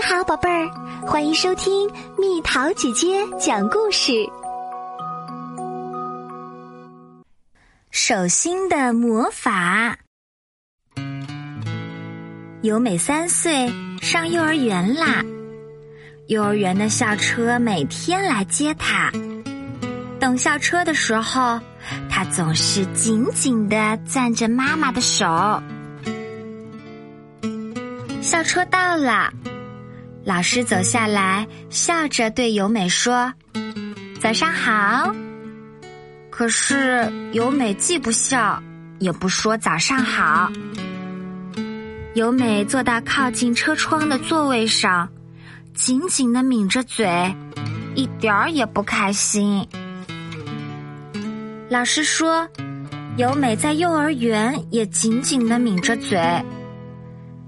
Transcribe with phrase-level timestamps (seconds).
[0.00, 0.66] 你好，宝贝儿，
[1.02, 1.86] 欢迎收听
[2.18, 4.12] 蜜桃姐姐讲故事。
[7.90, 9.98] 手心的魔法。
[12.62, 15.22] 由美三岁，上幼儿园啦。
[16.28, 19.12] 幼儿园的校车每天来接她。
[20.18, 21.60] 等校车的时候，
[22.08, 25.26] 她总是紧紧的攥着妈妈的手。
[28.22, 29.30] 校车到了。
[30.24, 33.32] 老师走下来，笑着对由美说
[34.20, 35.14] ：“早上好。”
[36.30, 38.62] 可是由美既不笑，
[38.98, 40.50] 也不说早上好。
[42.14, 45.08] 由美坐到靠近车窗的座位上，
[45.74, 47.34] 紧紧的抿着嘴，
[47.94, 49.66] 一点儿也不开心。
[51.68, 52.46] 老师说
[53.16, 56.20] ：“由美在幼儿园也紧紧的抿着嘴。”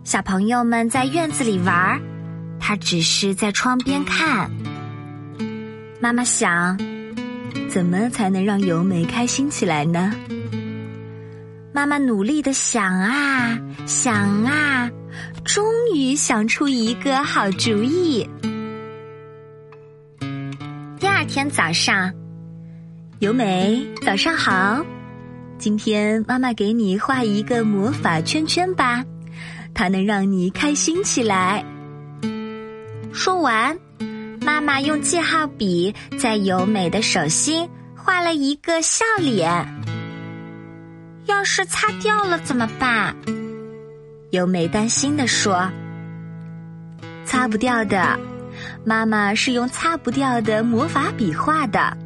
[0.04, 2.00] 小朋友们在院子里玩儿。
[2.64, 4.48] 他只是在窗边看。
[6.00, 6.78] 妈妈想，
[7.68, 10.14] 怎么才能让由美开心起来呢？
[11.72, 14.88] 妈妈努力的想啊想啊，
[15.44, 18.28] 终于想出一个好主意。
[21.00, 22.12] 第二天早上，
[23.18, 24.84] 由美早上好，
[25.58, 29.04] 今天妈妈给你画一个魔法圈圈吧，
[29.74, 31.64] 它能让你开心起来。
[33.12, 33.78] 说完，
[34.40, 39.66] 妈妈用记号笔在由美的手心画了一个笑脸。
[41.26, 43.14] 要是擦掉了怎么办？
[44.30, 45.70] 由美担心的说
[47.24, 48.18] ：“擦不掉的，
[48.84, 51.96] 妈妈是用擦不掉的魔法笔画的。”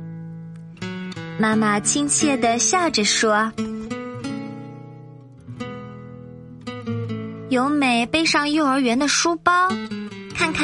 [1.38, 3.52] 妈妈亲切的笑着说
[7.48, 9.68] ：“由美背上幼儿园的书包。”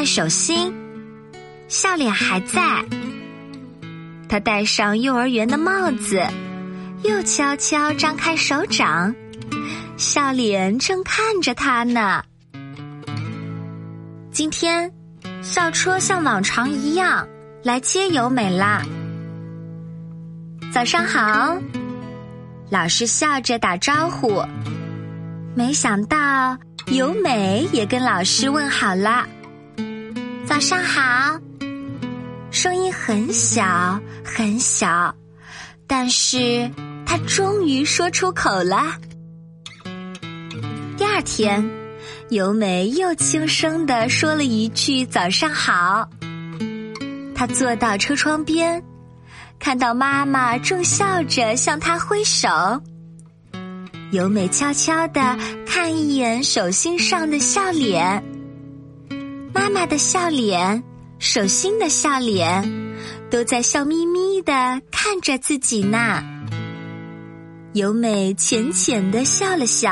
[0.02, 0.74] 看手心，
[1.68, 2.84] 笑脸还在。
[4.28, 6.20] 他戴上幼儿园的帽子，
[7.04, 9.14] 又悄悄张开手掌，
[9.96, 12.20] 笑脸正看着他呢。
[14.32, 14.92] 今天，
[15.40, 17.24] 校车像往常一样
[17.62, 18.82] 来接由美啦。
[20.72, 21.56] 早上好，
[22.70, 24.42] 老师笑着打招呼。
[25.54, 26.58] 没想到
[26.88, 29.24] 由美也跟老师问好了。
[30.52, 31.40] 早上好，
[32.50, 35.14] 声音很小很小，
[35.86, 36.70] 但是
[37.06, 38.92] 他终于说出口了。
[40.98, 41.66] 第二天，
[42.28, 46.06] 由美又轻声的说了一句“早上好”。
[47.34, 48.84] 他坐到车窗边，
[49.58, 52.46] 看到妈妈正笑着向他挥手。
[54.10, 58.22] 由美悄悄的看一眼手心上的笑脸。
[59.54, 60.82] 妈妈的笑脸，
[61.18, 62.96] 手心的笑脸，
[63.30, 66.22] 都在笑眯眯的看着自己呢。
[67.74, 69.90] 由美浅浅的笑了笑，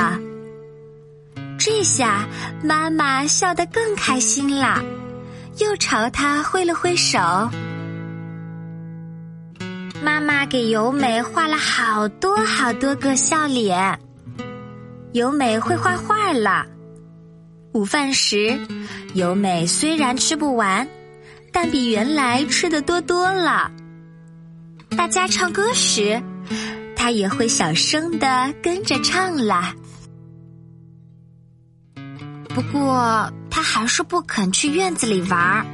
[1.59, 2.27] 这下
[2.63, 4.83] 妈妈笑得更开心了，
[5.59, 7.19] 又朝她挥了挥手。
[10.03, 13.99] 妈妈给由美画了好多好多个笑脸，
[15.13, 16.67] 由美会画画了。
[17.73, 18.59] 午饭时，
[19.15, 20.89] 由美虽然吃不完，
[21.53, 23.71] 但比原来吃的多多了。
[24.97, 26.21] 大家唱歌时，
[26.97, 29.73] 她也会小声的跟着唱啦。
[32.49, 35.65] 不过，她还是不肯去院子里玩儿，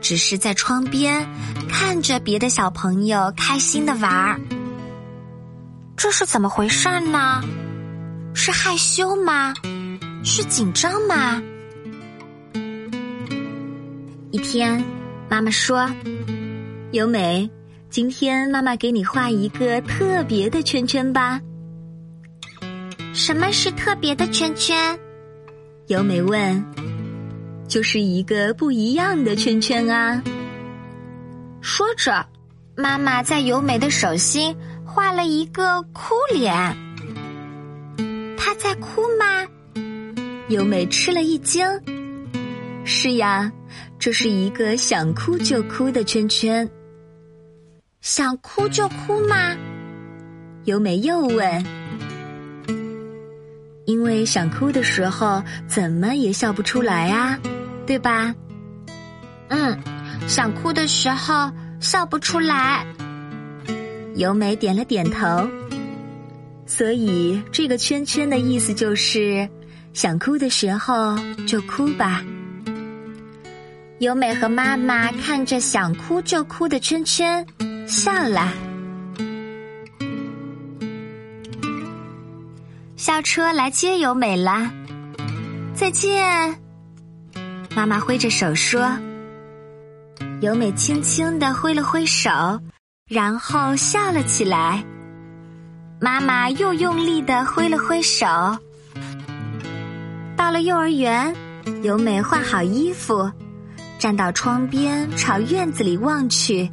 [0.00, 1.28] 只是在窗边
[1.68, 4.40] 看着别的小朋友开心的玩儿。
[5.98, 7.42] 这是怎么回事呢？
[8.32, 9.52] 是害羞吗？
[10.26, 11.40] 是紧张吗？
[14.30, 14.82] 一天，
[15.28, 15.86] 妈妈说
[16.92, 17.48] ：“由美，
[17.90, 21.38] 今天妈妈给你画一个特别的圈圈吧。”
[23.12, 24.98] 什么是特别的圈圈？
[25.88, 26.64] 由美问。
[27.68, 30.22] 就是一个不一样的圈圈啊。
[31.60, 32.24] 说着，
[32.76, 34.56] 妈妈在由美的手心
[34.86, 36.54] 画了一个哭脸。
[38.38, 39.23] 她在哭吗？
[40.48, 41.66] 由美吃了一惊。
[42.84, 43.50] 是呀，
[43.98, 46.68] 这是一个想哭就哭的圈圈。
[48.02, 49.56] 想哭就哭吗？
[50.64, 51.64] 由美又问。
[53.86, 57.38] 因为想哭的时候，怎么也笑不出来啊，
[57.86, 58.34] 对吧？
[59.48, 59.78] 嗯，
[60.26, 61.50] 想哭的时候
[61.80, 62.86] 笑不出来。
[64.16, 65.48] 由美点了点头。
[66.66, 69.48] 所以这个圈圈的意思就是。
[69.94, 72.22] 想哭的时候就哭吧。
[74.00, 77.46] 由美和妈妈看着想哭就哭的圈圈，
[77.86, 78.52] 笑了。
[82.96, 84.68] 校车来接由美了，
[85.74, 86.58] 再见。
[87.76, 88.90] 妈妈挥着手说。
[90.40, 92.30] 由美轻轻的挥了挥手，
[93.08, 94.84] 然后笑了起来。
[96.00, 98.26] 妈妈又用力的挥了挥手。
[100.36, 101.34] 到了幼儿园，
[101.82, 103.30] 由美换好衣服，
[103.98, 106.70] 站到窗边朝院子里望去。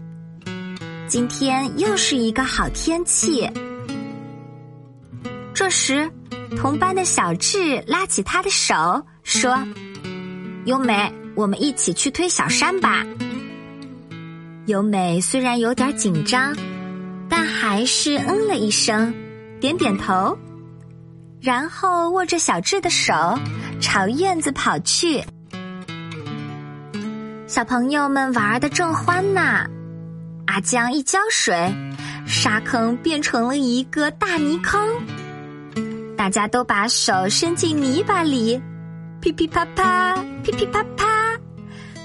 [1.07, 3.49] 今天又是一个好天气。
[5.53, 6.09] 这时，
[6.57, 8.75] 同班的小智拉起他的手
[9.23, 9.57] 说
[10.65, 13.05] ：“优美，我们一起去推小山吧。”
[14.65, 16.55] 由美虽然有点紧张，
[17.29, 19.13] 但还是嗯了一声，
[19.59, 20.37] 点点头，
[21.41, 23.13] 然后握着小智的手
[23.81, 25.23] 朝院子跑去。
[27.47, 29.67] 小朋友们玩的正欢呢，
[30.45, 31.73] 阿江一浇水，
[32.27, 34.87] 沙坑变成了一个大泥坑，
[36.15, 38.61] 大家都把手伸进泥巴里，
[39.19, 41.07] 噼噼啪啪，噼噼啪啪，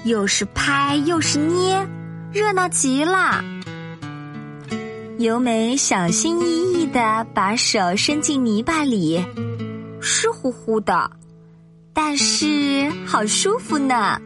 [0.04, 1.86] 又是拍又是捏。
[2.32, 3.44] 热闹极了，
[5.18, 9.24] 由美小心翼翼的把手伸进泥巴里，
[9.98, 11.10] 湿乎乎的，
[11.94, 14.20] 但是好舒服呢。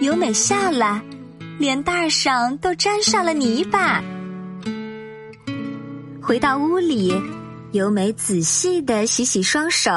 [0.00, 1.02] 由美笑了，
[1.58, 4.02] 脸蛋上都沾上了泥巴。
[6.22, 7.14] 回到屋里，
[7.72, 9.90] 由美仔细的洗洗双手，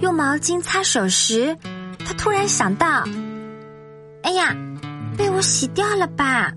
[0.00, 1.56] 用毛巾擦手时，
[2.04, 3.04] 她突然想到
[4.24, 4.56] ：“哎呀！”
[5.14, 6.52] 被我洗掉了吧？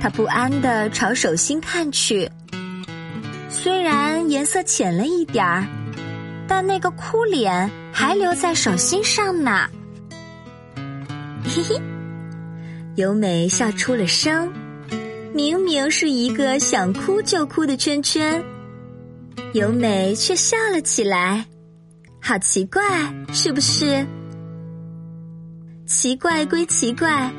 [0.00, 2.30] 他不安的朝手心看去，
[3.48, 5.66] 虽然颜色浅了一点儿，
[6.46, 9.68] 但那个哭脸还留在手心上呢。
[11.44, 11.80] 嘿嘿，
[12.96, 14.52] 由美笑出了声。
[15.34, 18.42] 明明是一个想哭就哭的圈圈，
[19.52, 21.44] 由美却笑了起来，
[22.22, 22.82] 好奇怪，
[23.32, 24.06] 是不是？
[25.84, 27.30] 奇怪归奇怪，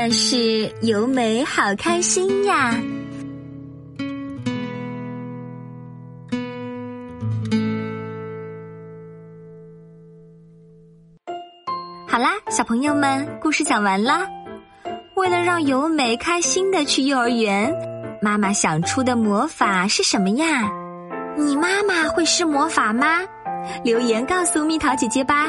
[0.00, 2.72] 但是由美好开心呀！
[12.06, 14.24] 好啦，小朋友们，故事讲完啦。
[15.16, 17.74] 为了让由美开心的去幼儿园，
[18.22, 20.70] 妈妈想出的魔法是什么呀？
[21.36, 23.26] 你妈妈会施魔法吗？
[23.82, 25.48] 留言告诉蜜桃姐姐吧。